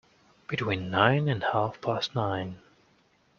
[0.47, 2.57] Between nine and half-past nine.